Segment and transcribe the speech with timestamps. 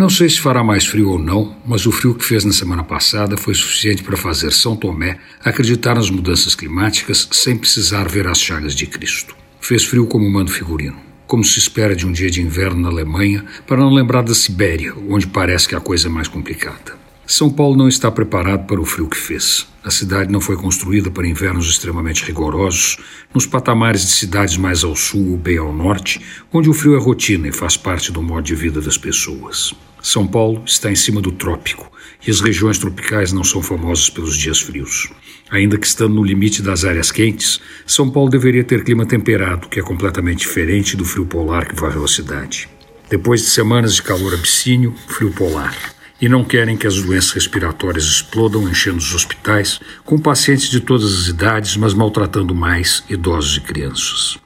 [0.00, 2.82] Não sei se fará mais frio ou não, mas o frio que fez na semana
[2.82, 8.40] passada foi suficiente para fazer São Tomé acreditar nas mudanças climáticas sem precisar ver as
[8.40, 9.36] chagas de Cristo.
[9.60, 13.44] Fez frio como mando figurino, como se espera de um dia de inverno na Alemanha,
[13.66, 16.99] para não lembrar da Sibéria, onde parece que a coisa é mais complicada.
[17.30, 19.64] São Paulo não está preparado para o frio que fez.
[19.84, 22.96] A cidade não foi construída para invernos extremamente rigorosos,
[23.32, 26.20] nos patamares de cidades mais ao sul ou bem ao norte,
[26.52, 29.72] onde o frio é rotina e faz parte do modo de vida das pessoas.
[30.02, 31.88] São Paulo está em cima do trópico
[32.26, 35.08] e as regiões tropicais não são famosas pelos dias frios.
[35.52, 39.78] Ainda que estando no limite das áreas quentes, São Paulo deveria ter clima temperado, que
[39.78, 42.68] é completamente diferente do frio polar que varreu a cidade.
[43.08, 45.89] Depois de semanas de calor abissínio, frio polar
[46.20, 51.12] e não querem que as doenças respiratórias explodam enchendo os hospitais com pacientes de todas
[51.12, 54.38] as idades, mas maltratando mais idosos e crianças.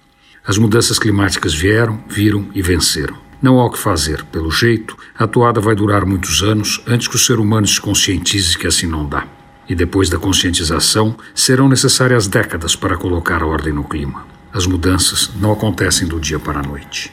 [0.46, 3.16] As mudanças climáticas vieram, viram e venceram.
[3.40, 4.24] Não há o que fazer.
[4.24, 8.56] Pelo jeito, a toada vai durar muitos anos antes que o ser humano se conscientize
[8.56, 9.26] que assim não dá.
[9.68, 14.26] E depois da conscientização, serão necessárias décadas para colocar ordem no clima.
[14.52, 17.10] As mudanças não acontecem do dia para a noite.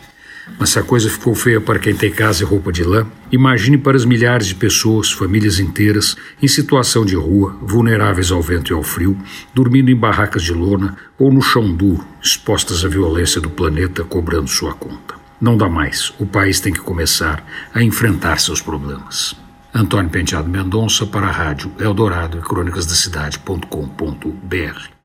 [0.59, 3.77] Mas se a coisa ficou feia para quem tem casa e roupa de lã, imagine
[3.77, 8.73] para as milhares de pessoas, famílias inteiras, em situação de rua, vulneráveis ao vento e
[8.73, 9.17] ao frio,
[9.53, 14.49] dormindo em barracas de lona ou no chão duro, expostas à violência do planeta cobrando
[14.49, 15.15] sua conta.
[15.39, 16.13] Não dá mais.
[16.19, 19.35] O país tem que começar a enfrentar seus problemas.
[19.73, 24.91] Antônio Penteado Mendonça para a Rádio Eldorado e Crônicas da Cidade.com.br